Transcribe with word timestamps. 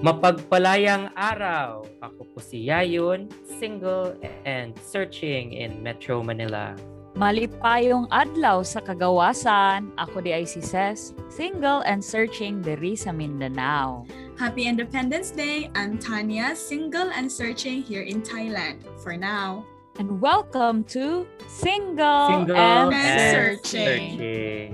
Mapagpalayang 0.00 1.12
araw! 1.12 1.84
Ako 2.00 2.24
po 2.32 2.40
si 2.40 2.72
Yayon, 2.72 3.28
single 3.60 4.16
and 4.48 4.72
searching 4.80 5.52
in 5.52 5.84
Metro 5.84 6.24
Manila. 6.24 6.72
Malipayong 7.20 8.08
adlaw 8.08 8.64
sa 8.64 8.80
kagawasan. 8.80 9.92
Ako 10.00 10.24
di 10.24 10.32
ay 10.32 10.48
si 10.48 10.64
Ses, 10.64 11.12
single 11.28 11.84
and 11.84 12.00
searching 12.00 12.64
diri 12.64 12.96
sa 12.96 13.12
Mindanao. 13.12 14.08
Happy 14.40 14.64
Independence 14.64 15.36
Day! 15.36 15.68
I'm 15.76 16.00
Tanya, 16.00 16.56
single 16.56 17.12
and 17.12 17.28
searching 17.28 17.84
here 17.84 18.08
in 18.08 18.24
Thailand 18.24 18.80
for 19.04 19.20
now. 19.20 19.68
And 20.00 20.16
welcome 20.16 20.80
to 20.96 21.28
Single, 21.44 22.48
Single 22.48 22.56
and, 22.56 22.96
and 22.96 23.20
Searching. 23.36 24.16
Searching. 24.16 24.68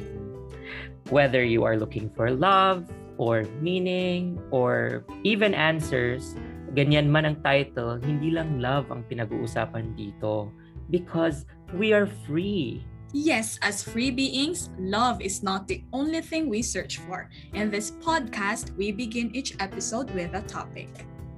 Whether 1.11 1.43
you 1.43 1.67
are 1.67 1.75
looking 1.75 2.15
for 2.15 2.31
love, 2.31 2.87
or 3.19 3.45
meaning, 3.61 4.39
or 4.51 5.05
even 5.25 5.55
answers, 5.55 6.37
ganyan 6.77 7.09
man 7.09 7.25
ang 7.25 7.39
title, 7.41 7.97
hindi 7.97 8.31
lang 8.31 8.61
love 8.61 8.93
ang 8.93 9.05
pinag-uusapan 9.09 9.97
dito. 9.97 10.53
Because 10.93 11.49
we 11.75 11.91
are 11.93 12.07
free. 12.29 12.85
Yes, 13.17 13.59
as 13.63 13.83
free 13.83 14.11
beings, 14.11 14.69
love 14.79 15.23
is 15.25 15.43
not 15.43 15.67
the 15.67 15.83
only 15.93 16.21
thing 16.21 16.51
we 16.53 16.61
search 16.61 16.99
for. 17.09 17.31
In 17.55 17.71
this 17.71 17.97
podcast, 18.05 18.77
we 18.77 18.93
begin 18.93 19.35
each 19.35 19.57
episode 19.59 20.13
with 20.13 20.35
a 20.35 20.45
topic. 20.45 20.91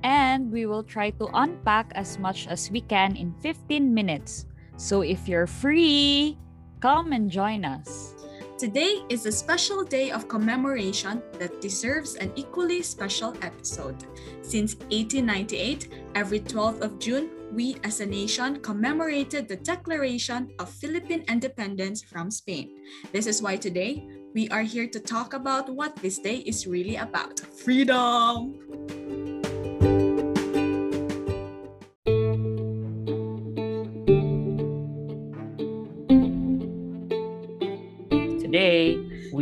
And 0.02 0.51
we 0.51 0.66
will 0.66 0.82
try 0.82 1.10
to 1.23 1.30
unpack 1.34 1.92
as 1.95 2.18
much 2.18 2.46
as 2.51 2.70
we 2.70 2.82
can 2.82 3.15
in 3.15 3.32
15 3.40 3.95
minutes. 3.95 4.46
So 4.76 5.02
if 5.02 5.29
you're 5.29 5.46
free, 5.46 6.38
come 6.80 7.12
and 7.12 7.30
join 7.30 7.65
us. 7.65 8.17
Today 8.58 9.04
is 9.08 9.24
a 9.24 9.30
special 9.30 9.84
day 9.84 10.10
of 10.10 10.26
commemoration 10.26 11.22
that 11.38 11.60
deserves 11.60 12.16
an 12.16 12.32
equally 12.34 12.82
special 12.82 13.32
episode. 13.40 14.02
Since 14.42 14.74
1898, 14.90 15.87
every 16.16 16.40
12th 16.40 16.80
of 16.80 16.98
June, 16.98 17.30
we 17.52 17.76
as 17.84 18.00
a 18.00 18.06
nation 18.06 18.59
commemorated 18.59 19.46
the 19.46 19.54
declaration 19.54 20.50
of 20.59 20.68
Philippine 20.70 21.23
independence 21.28 22.02
from 22.02 22.32
Spain. 22.32 22.74
This 23.12 23.28
is 23.28 23.40
why 23.40 23.59
today 23.59 24.04
we 24.34 24.48
are 24.48 24.62
here 24.62 24.88
to 24.88 24.98
talk 24.98 25.34
about 25.34 25.70
what 25.70 25.95
this 25.95 26.18
day 26.18 26.38
is 26.38 26.66
really 26.66 26.96
about 26.96 27.38
freedom. 27.38 28.59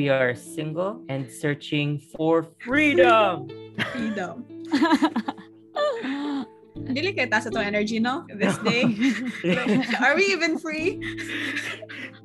We 0.07 0.11
are 0.11 0.37
single 0.37 1.03
and 1.09 1.27
searching 1.27 1.99
for 1.99 2.47
freedom. 2.63 3.51
Freedom. 3.91 4.47
Dili 6.95 7.11
kay 7.11 7.27
taas 7.27 7.51
itong 7.51 7.67
energy, 7.67 7.99
no? 7.99 8.23
This 8.31 8.55
day. 8.63 8.87
are 10.07 10.15
we 10.15 10.31
even 10.31 10.63
free? 10.63 11.03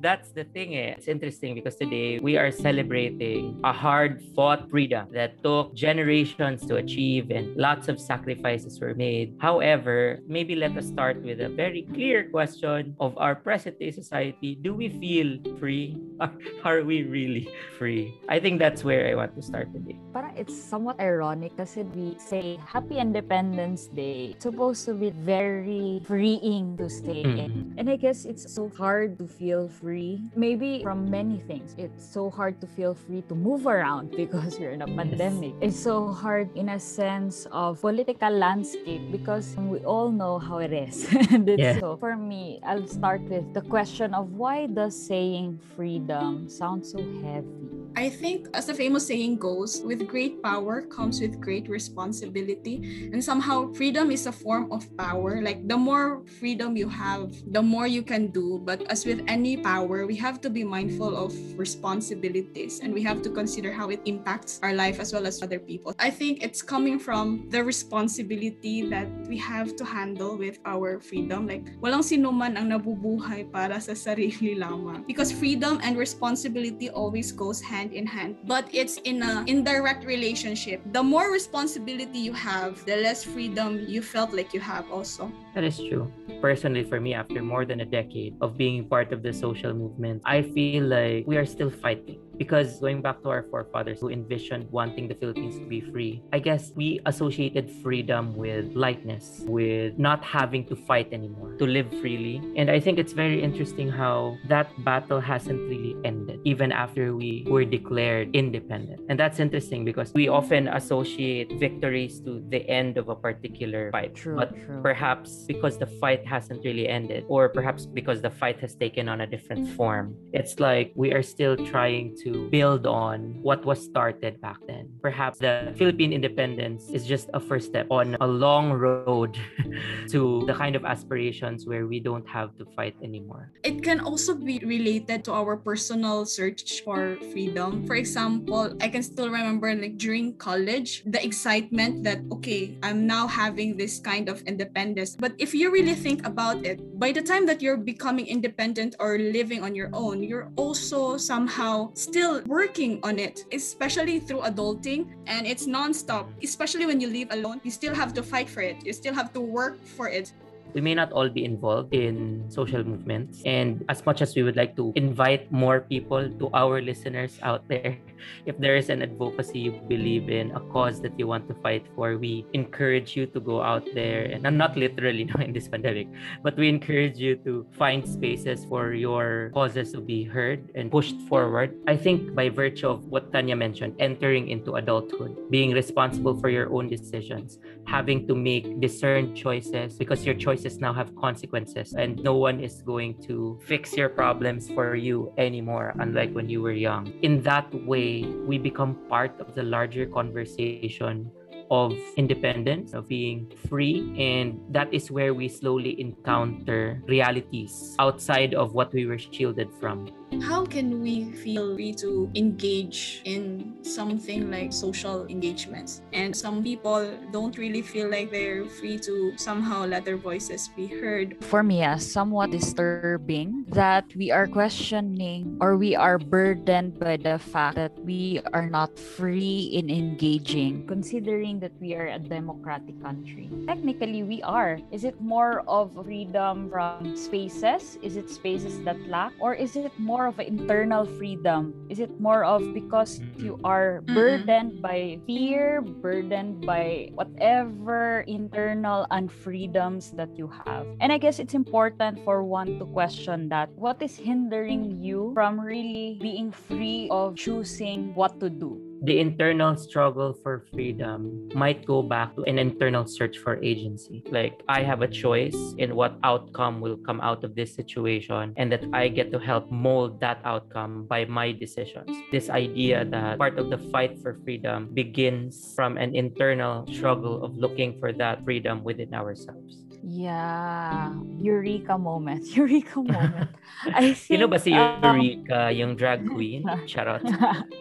That's 0.02 0.34
the 0.34 0.42
thing 0.42 0.74
eh. 0.74 0.98
It's 0.98 1.06
interesting 1.06 1.54
because 1.54 1.78
today 1.78 2.18
we 2.18 2.34
are 2.34 2.50
celebrating 2.50 3.54
a 3.62 3.70
hard-fought 3.70 4.66
freedom 4.66 5.06
that 5.14 5.38
took 5.46 5.78
generations 5.78 6.66
to 6.66 6.82
achieve 6.82 7.30
and 7.30 7.54
lots 7.54 7.86
of 7.86 8.02
sacrifices 8.02 8.82
were 8.82 8.98
made. 8.98 9.38
However, 9.38 10.18
maybe 10.26 10.58
let 10.58 10.74
us 10.74 10.90
start 10.90 11.22
with 11.22 11.38
a 11.38 11.48
very 11.48 11.86
clear 11.94 12.26
question 12.34 12.98
of 12.98 13.14
our 13.14 13.38
present-day 13.38 13.94
society. 13.94 14.58
Do 14.58 14.74
we 14.74 14.90
feel 14.90 15.38
free? 15.62 15.94
Are, 16.22 16.30
are 16.62 16.82
we 16.82 17.02
really 17.02 17.50
free? 17.78 18.14
I 18.28 18.38
think 18.38 18.58
that's 18.58 18.84
where 18.84 19.10
I 19.10 19.14
want 19.14 19.34
to 19.34 19.42
start 19.42 19.72
today. 19.74 19.98
Parang 20.14 20.34
it's 20.38 20.54
somewhat 20.54 21.02
ironic 21.02 21.56
kasi 21.58 21.82
we 21.82 22.14
say 22.18 22.58
Happy 22.62 22.98
Independence 22.98 23.90
Day. 23.90 24.38
It's 24.38 24.46
supposed 24.46 24.86
to 24.86 24.94
be 24.94 25.10
very 25.10 25.98
freeing 26.06 26.78
to 26.78 26.86
stay 26.86 27.26
in. 27.26 27.74
Mhm. 27.74 27.74
And 27.78 27.90
I 27.90 27.98
guess 27.98 28.22
it's 28.22 28.46
so 28.46 28.70
hard 28.70 29.18
to 29.18 29.26
feel 29.26 29.66
free. 29.66 29.91
Maybe 30.34 30.82
from 30.82 31.10
many 31.10 31.38
things. 31.38 31.74
It's 31.76 32.04
so 32.04 32.30
hard 32.30 32.60
to 32.60 32.66
feel 32.66 32.94
free 32.94 33.22
to 33.28 33.34
move 33.34 33.66
around 33.66 34.10
because 34.16 34.58
we're 34.58 34.72
in 34.72 34.82
a 34.82 34.86
pandemic. 34.88 35.52
It's 35.60 35.78
so 35.78 36.08
hard 36.08 36.48
in 36.56 36.70
a 36.70 36.80
sense 36.80 37.46
of 37.52 37.80
political 37.80 38.30
landscape 38.32 39.10
because 39.12 39.54
we 39.58 39.84
all 39.84 40.10
know 40.10 40.38
how 40.38 40.58
it 40.58 40.72
is. 40.72 41.04
and 41.30 41.48
it's 41.48 41.60
Yeah. 41.60 41.80
so 41.80 41.96
for 41.96 42.16
me, 42.16 42.60
I'll 42.64 42.88
start 42.88 43.20
with 43.28 43.52
the 43.52 43.62
question 43.62 44.14
of 44.14 44.32
why 44.32 44.66
does 44.66 44.96
saying 44.96 45.60
freedom 45.76 46.48
sound 46.48 46.86
so 46.86 46.98
heavy? 47.20 47.81
I 47.94 48.08
think, 48.08 48.48
as 48.54 48.66
the 48.66 48.74
famous 48.74 49.06
saying 49.06 49.36
goes, 49.36 49.82
with 49.84 50.08
great 50.08 50.42
power 50.42 50.82
comes 50.82 51.20
with 51.20 51.40
great 51.40 51.68
responsibility. 51.68 53.10
And 53.12 53.22
somehow, 53.22 53.72
freedom 53.74 54.10
is 54.10 54.26
a 54.26 54.32
form 54.32 54.72
of 54.72 54.88
power. 54.96 55.42
Like, 55.42 55.68
the 55.68 55.76
more 55.76 56.24
freedom 56.40 56.76
you 56.76 56.88
have, 56.88 57.32
the 57.52 57.60
more 57.60 57.86
you 57.86 58.02
can 58.02 58.28
do. 58.28 58.60
But 58.64 58.82
as 58.90 59.04
with 59.04 59.20
any 59.28 59.58
power, 59.58 60.06
we 60.06 60.16
have 60.16 60.40
to 60.40 60.50
be 60.50 60.64
mindful 60.64 61.16
of 61.16 61.34
responsibilities 61.58 62.80
and 62.80 62.94
we 62.94 63.02
have 63.02 63.20
to 63.22 63.30
consider 63.30 63.72
how 63.72 63.90
it 63.90 64.00
impacts 64.06 64.58
our 64.62 64.72
life 64.72 64.98
as 64.98 65.12
well 65.12 65.26
as 65.26 65.42
other 65.42 65.58
people. 65.58 65.94
I 65.98 66.10
think 66.10 66.42
it's 66.42 66.62
coming 66.62 66.98
from 66.98 67.48
the 67.50 67.62
responsibility 67.62 68.88
that 68.88 69.08
we 69.28 69.36
have 69.38 69.76
to 69.76 69.84
handle 69.84 70.38
with 70.38 70.58
our 70.64 70.98
freedom. 71.00 71.46
Like, 71.46 71.66
walang 71.80 72.04
sinuman 72.04 72.56
ang 72.56 72.72
nabubuhay 72.72 73.52
para 73.52 73.80
sa 73.80 73.92
sarili 73.92 74.56
lamang. 74.56 75.06
Because 75.06 75.30
freedom 75.30 75.78
and 75.82 75.98
responsibility 75.98 76.88
always 76.88 77.32
goes 77.32 77.60
hand 77.60 77.81
in 77.90 78.06
hand. 78.06 78.36
But 78.46 78.70
it's 78.70 79.02
in 79.02 79.22
a 79.22 79.42
indirect 79.48 80.06
relationship. 80.06 80.80
The 80.92 81.02
more 81.02 81.32
responsibility 81.32 82.22
you 82.22 82.32
have, 82.34 82.84
the 82.86 83.02
less 83.02 83.24
freedom 83.24 83.82
you 83.88 84.02
felt 84.02 84.32
like 84.32 84.54
you 84.54 84.60
have 84.60 84.86
also. 84.92 85.32
That 85.54 85.64
is 85.64 85.76
true. 85.76 86.06
Personally, 86.40 86.84
for 86.84 87.00
me, 87.00 87.14
after 87.14 87.42
more 87.42 87.66
than 87.66 87.80
a 87.80 87.84
decade 87.84 88.36
of 88.40 88.56
being 88.56 88.86
part 88.86 89.12
of 89.12 89.22
the 89.22 89.32
social 89.32 89.74
movement, 89.74 90.22
I 90.24 90.42
feel 90.42 90.84
like 90.84 91.26
we 91.26 91.36
are 91.36 91.46
still 91.46 91.70
fighting. 91.70 92.20
Because 92.42 92.80
going 92.80 93.02
back 93.06 93.22
to 93.22 93.28
our 93.30 93.44
forefathers 93.54 94.00
who 94.00 94.08
envisioned 94.10 94.66
wanting 94.74 95.06
the 95.06 95.14
Philippines 95.14 95.54
to 95.62 95.66
be 95.74 95.80
free, 95.80 96.22
I 96.32 96.40
guess 96.40 96.72
we 96.74 96.98
associated 97.06 97.70
freedom 97.86 98.34
with 98.34 98.74
lightness, 98.74 99.44
with 99.46 99.96
not 99.96 100.24
having 100.24 100.66
to 100.66 100.74
fight 100.74 101.12
anymore, 101.12 101.54
to 101.62 101.66
live 101.66 101.86
freely. 102.02 102.42
And 102.58 102.66
I 102.68 102.80
think 102.80 102.98
it's 102.98 103.12
very 103.12 103.38
interesting 103.40 103.88
how 103.88 104.36
that 104.48 104.66
battle 104.82 105.20
hasn't 105.20 105.60
really 105.70 105.94
ended, 106.04 106.40
even 106.42 106.72
after 106.72 107.14
we 107.14 107.46
were 107.46 107.64
declared 107.64 108.34
independent. 108.34 109.00
And 109.08 109.14
that's 109.22 109.38
interesting 109.38 109.84
because 109.84 110.12
we 110.12 110.26
often 110.26 110.66
associate 110.66 111.52
victories 111.60 112.18
to 112.26 112.42
the 112.48 112.66
end 112.68 112.98
of 112.98 113.08
a 113.08 113.14
particular 113.14 113.92
fight. 113.92 114.16
True, 114.16 114.34
But 114.34 114.50
true. 114.58 114.82
perhaps 114.82 115.44
because 115.46 115.78
the 115.78 115.86
fight 116.02 116.26
hasn't 116.26 116.64
really 116.64 116.88
ended 116.88 117.24
or 117.28 117.48
perhaps 117.48 117.86
because 117.86 118.20
the 118.20 118.30
fight 118.30 118.58
has 118.58 118.74
taken 118.74 119.08
on 119.08 119.20
a 119.20 119.26
different 119.26 119.68
form 119.76 120.16
it's 120.32 120.58
like 120.58 120.92
we 120.94 121.12
are 121.12 121.22
still 121.22 121.56
trying 121.56 122.16
to 122.24 122.31
build 122.50 122.86
on 122.86 123.36
what 123.42 123.64
was 123.64 123.82
started 123.82 124.40
back 124.40 124.58
then 124.66 124.88
perhaps 125.00 125.38
the 125.38 125.72
philippine 125.76 126.12
independence 126.12 126.90
is 126.90 127.06
just 127.06 127.28
a 127.34 127.40
first 127.40 127.68
step 127.68 127.86
on 127.90 128.16
a 128.20 128.26
long 128.26 128.72
road 128.72 129.38
to 130.08 130.44
the 130.46 130.54
kind 130.54 130.76
of 130.76 130.84
aspirations 130.84 131.66
where 131.66 131.86
we 131.86 132.00
don't 132.00 132.28
have 132.28 132.56
to 132.56 132.64
fight 132.76 132.94
anymore 133.02 133.52
It 133.62 133.82
can 133.82 134.00
also 134.00 134.34
be 134.34 134.58
related 134.60 135.24
to 135.24 135.32
our 135.32 135.56
personal 135.56 136.26
search 136.26 136.82
for 136.82 137.16
freedom. 137.32 137.86
For 137.86 137.94
example, 137.94 138.74
I 138.80 138.88
can 138.88 139.02
still 139.02 139.30
remember 139.30 139.72
like 139.74 139.98
during 139.98 140.36
college, 140.36 141.02
the 141.06 141.22
excitement 141.22 142.04
that 142.04 142.20
okay, 142.32 142.78
I'm 142.82 143.06
now 143.06 143.26
having 143.26 143.76
this 143.76 143.98
kind 143.98 144.28
of 144.28 144.42
independence. 144.42 145.16
But 145.16 145.34
if 145.38 145.54
you 145.54 145.70
really 145.70 145.94
think 145.94 146.26
about 146.26 146.64
it, 146.66 146.82
by 146.98 147.12
the 147.12 147.22
time 147.22 147.46
that 147.46 147.62
you're 147.62 147.78
becoming 147.78 148.26
independent 148.26 148.96
or 148.98 149.18
living 149.18 149.62
on 149.62 149.74
your 149.74 149.90
own, 149.92 150.22
you're 150.22 150.50
also 150.56 151.16
somehow 151.16 151.94
still 152.12 152.44
working 152.44 153.00
on 153.02 153.16
it, 153.18 153.48
especially 153.56 154.20
through 154.20 154.44
adulting 154.44 155.08
and 155.24 155.48
it's 155.48 155.64
nonstop. 155.64 156.28
Especially 156.44 156.84
when 156.84 157.00
you 157.00 157.08
live 157.08 157.32
alone, 157.32 157.56
you 157.64 157.72
still 157.72 157.94
have 157.96 158.12
to 158.12 158.22
fight 158.22 158.52
for 158.52 158.60
it. 158.60 158.84
You 158.84 158.92
still 158.92 159.14
have 159.16 159.32
to 159.32 159.40
work 159.40 159.80
for 159.96 160.12
it. 160.12 160.32
we 160.72 160.80
may 160.80 160.96
not 160.96 161.12
all 161.12 161.28
be 161.28 161.44
involved 161.44 161.92
in 161.92 162.48
social 162.48 162.80
movements. 162.80 163.44
And 163.44 163.84
as 163.92 164.04
much 164.08 164.24
as 164.24 164.32
we 164.32 164.40
would 164.40 164.56
like 164.56 164.72
to 164.80 164.92
invite 164.96 165.52
more 165.52 165.84
people 165.84 166.24
to 166.32 166.48
our 166.56 166.80
listeners 166.80 167.36
out 167.44 167.60
there, 167.68 168.00
if 168.46 168.58
there 168.58 168.76
is 168.76 168.88
an 168.88 169.02
advocacy 169.02 169.58
you 169.58 169.72
believe 169.88 170.28
in, 170.28 170.50
a 170.52 170.60
cause 170.72 171.00
that 171.02 171.18
you 171.18 171.26
want 171.26 171.48
to 171.48 171.54
fight 171.54 171.86
for, 171.94 172.18
we 172.18 172.46
encourage 172.52 173.16
you 173.16 173.26
to 173.26 173.40
go 173.40 173.62
out 173.62 173.86
there 173.94 174.24
and 174.24 174.42
not 174.42 174.76
literally 174.76 175.24
no, 175.30 175.42
in 175.42 175.52
this 175.52 175.68
pandemic, 175.68 176.08
but 176.42 176.56
we 176.56 176.68
encourage 176.68 177.18
you 177.18 177.36
to 177.36 177.66
find 177.72 178.06
spaces 178.06 178.64
for 178.64 178.92
your 178.92 179.50
causes 179.54 179.92
to 179.92 180.00
be 180.00 180.24
heard 180.24 180.70
and 180.74 180.90
pushed 180.90 181.18
forward. 181.28 181.74
I 181.86 181.96
think 181.96 182.34
by 182.34 182.48
virtue 182.48 182.88
of 182.88 183.04
what 183.06 183.32
Tanya 183.32 183.56
mentioned, 183.56 183.96
entering 183.98 184.48
into 184.48 184.74
adulthood, 184.74 185.50
being 185.50 185.72
responsible 185.72 186.38
for 186.38 186.48
your 186.48 186.72
own 186.72 186.88
decisions, 186.88 187.58
having 187.86 188.26
to 188.26 188.34
make 188.34 188.80
discerned 188.80 189.36
choices 189.36 189.96
because 189.96 190.24
your 190.24 190.34
choices 190.34 190.78
now 190.78 190.92
have 190.92 191.14
consequences 191.16 191.94
and 191.94 192.22
no 192.22 192.34
one 192.36 192.60
is 192.60 192.82
going 192.82 193.14
to 193.22 193.58
fix 193.64 193.96
your 193.96 194.08
problems 194.08 194.70
for 194.70 194.94
you 194.94 195.32
anymore 195.38 195.94
unlike 196.00 196.32
when 196.32 196.48
you 196.48 196.62
were 196.62 196.72
young 196.72 197.12
in 197.22 197.42
that 197.42 197.66
way 197.86 198.11
we 198.46 198.58
become 198.58 198.94
part 199.08 199.40
of 199.40 199.54
the 199.54 199.62
larger 199.62 200.06
conversation 200.06 201.30
of 201.72 201.96
independence, 202.20 202.92
of 202.92 203.08
being 203.08 203.50
free. 203.66 204.12
And 204.20 204.60
that 204.68 204.92
is 204.92 205.10
where 205.10 205.32
we 205.32 205.48
slowly 205.48 205.98
encounter 205.98 207.00
realities 207.08 207.96
outside 207.98 208.52
of 208.52 208.74
what 208.74 208.92
we 208.92 209.06
were 209.06 209.18
shielded 209.18 209.72
from. 209.80 210.12
How 210.40 210.64
can 210.64 211.00
we 211.00 211.28
feel 211.44 211.76
free 211.76 211.92
to 212.00 212.30
engage 212.34 213.20
in 213.24 213.76
something 213.84 214.50
like 214.50 214.72
social 214.72 215.26
engagements? 215.28 216.00
And 216.12 216.34
some 216.34 216.62
people 216.62 217.04
don't 217.32 217.56
really 217.58 217.82
feel 217.82 218.08
like 218.08 218.30
they're 218.30 218.64
free 218.64 218.98
to 219.00 219.36
somehow 219.36 219.84
let 219.84 220.04
their 220.04 220.16
voices 220.16 220.68
be 220.72 220.86
heard. 220.86 221.36
For 221.44 221.62
me, 221.62 221.84
uh, 221.84 221.98
somewhat 221.98 222.50
disturbing 222.50 223.64
that 223.68 224.08
we 224.16 224.30
are 224.30 224.46
questioning 224.46 225.58
or 225.60 225.76
we 225.76 225.94
are 225.96 226.16
burdened 226.18 226.98
by 226.98 227.18
the 227.18 227.38
fact 227.38 227.76
that 227.76 227.92
we 228.00 228.40
are 228.52 228.68
not 228.68 228.98
free 228.98 229.68
in 229.72 229.90
engaging, 229.90 230.86
considering 230.86 231.60
that 231.62 231.72
we 231.80 231.94
are 231.94 232.10
a 232.10 232.18
democratic 232.18 232.98
country. 233.02 233.50
Technically, 233.66 234.22
we 234.22 234.42
are. 234.42 234.78
Is 234.90 235.02
it 235.04 235.18
more 235.20 235.62
of 235.66 235.94
freedom 235.94 236.70
from 236.70 237.16
spaces? 237.16 237.98
Is 238.02 238.18
it 238.18 238.30
spaces 238.30 238.82
that 238.84 238.98
lack? 239.08 239.32
Or 239.38 239.54
is 239.54 239.74
it 239.74 239.90
more 239.98 240.12
more 240.12 240.28
of 240.28 240.38
an 240.38 240.46
internal 240.46 241.08
freedom? 241.18 241.72
Is 241.88 241.98
it 241.98 242.20
more 242.20 242.44
of 242.44 242.60
because 242.76 243.18
you 243.40 243.56
mm-hmm. 243.56 243.64
are 243.64 244.04
mm-hmm. 244.04 244.14
burdened 244.14 244.72
by 244.84 245.18
fear, 245.26 245.80
burdened 245.80 246.66
by 246.68 247.08
whatever 247.16 248.22
internal 248.28 249.08
unfreedoms 249.10 250.14
that 250.20 250.36
you 250.36 250.52
have? 250.66 250.84
And 251.00 251.10
I 251.10 251.16
guess 251.16 251.40
it's 251.40 251.54
important 251.54 252.20
for 252.28 252.44
one 252.44 252.78
to 252.78 252.84
question 252.84 253.48
that. 253.48 253.72
What 253.74 254.02
is 254.04 254.20
hindering 254.20 255.00
you 255.00 255.32
from 255.32 255.58
really 255.58 256.20
being 256.20 256.52
free 256.52 257.08
of 257.10 257.34
choosing 257.34 258.14
what 258.14 258.38
to 258.38 258.50
do? 258.52 258.91
The 259.02 259.18
internal 259.18 259.74
struggle 259.76 260.32
for 260.32 260.64
freedom 260.72 261.48
might 261.54 261.84
go 261.84 262.02
back 262.02 262.36
to 262.36 262.42
an 262.44 262.56
internal 262.56 263.04
search 263.04 263.38
for 263.38 263.58
agency. 263.58 264.22
Like, 264.30 264.62
I 264.68 264.82
have 264.82 265.02
a 265.02 265.08
choice 265.08 265.58
in 265.76 265.96
what 265.96 266.18
outcome 266.22 266.80
will 266.80 266.96
come 266.96 267.20
out 267.20 267.42
of 267.42 267.56
this 267.56 267.74
situation, 267.74 268.54
and 268.56 268.70
that 268.70 268.84
I 268.92 269.08
get 269.08 269.32
to 269.32 269.40
help 269.40 269.70
mold 269.72 270.20
that 270.20 270.38
outcome 270.44 271.06
by 271.10 271.24
my 271.24 271.50
decisions. 271.50 272.14
This 272.30 272.48
idea 272.48 273.04
that 273.06 273.38
part 273.38 273.58
of 273.58 273.70
the 273.70 273.78
fight 273.90 274.22
for 274.22 274.38
freedom 274.44 274.94
begins 274.94 275.74
from 275.74 275.98
an 275.98 276.14
internal 276.14 276.86
struggle 276.86 277.44
of 277.44 277.58
looking 277.58 277.98
for 277.98 278.12
that 278.12 278.44
freedom 278.44 278.84
within 278.84 279.12
ourselves. 279.14 279.91
Yeah. 280.02 281.14
Eureka 281.38 281.96
moment. 281.96 282.44
Eureka 282.56 283.02
moment. 283.02 283.50
I 283.86 284.14
think, 284.14 284.16
Sino 284.16 284.46
ba 284.50 284.58
si 284.58 284.74
um, 284.74 284.98
Eureka, 285.02 285.70
yung 285.70 285.94
drag 285.94 286.26
queen? 286.34 286.66
Charot. 286.86 287.22